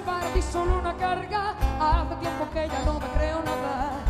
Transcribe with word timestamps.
para 0.00 0.26
ti 0.32 0.42
solo 0.42 0.78
una 0.78 0.94
carga. 0.96 1.54
Hace 1.80 2.16
tiempo 2.16 2.48
que 2.52 2.68
ya 2.68 2.82
no 2.84 2.94
me 2.94 3.06
creo 3.16 3.42
nada. 3.42 4.05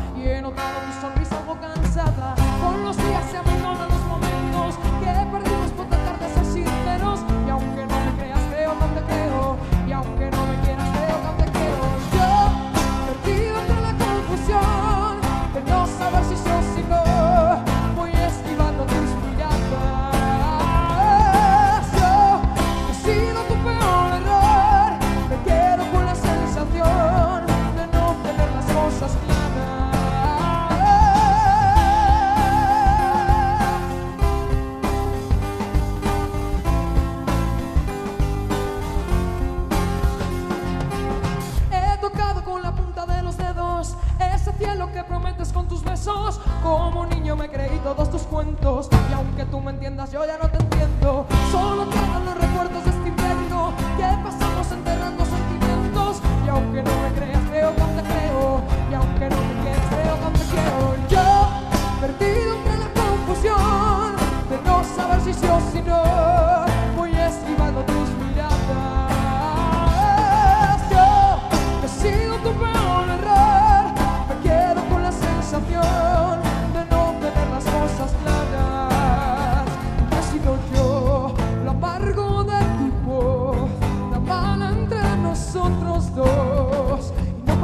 Como 46.62 47.04
niño 47.06 47.34
me 47.34 47.48
creí 47.48 47.80
todos 47.80 48.08
tus 48.10 48.22
cuentos. 48.22 48.88
Y 49.10 49.12
aunque 49.12 49.44
tú 49.46 49.60
me 49.60 49.72
entiendas, 49.72 50.12
yo 50.12 50.24
ya 50.24 50.38
no 50.38 50.48
te 50.48 50.58
entiendo. 50.58 51.26
Solo 51.50 51.90
quedan 51.90 52.24
los 52.24 52.34
recuerdos 52.36 52.85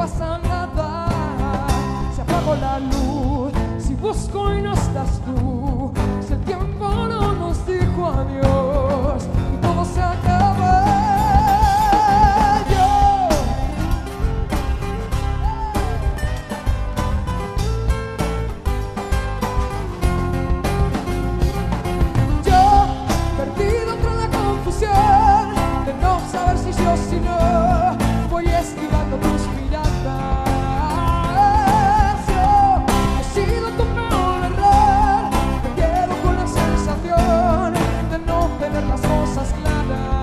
água 0.03 0.09
sanada 0.09 1.07
se 2.15 2.23
apago 2.23 2.57
la 2.57 2.81
luz 2.81 3.53
si 3.79 3.95
busco 3.95 4.53
y 4.53 4.63
no 4.63 4.73
estás 4.73 5.21
tú 5.25 5.52
las. 39.43 40.22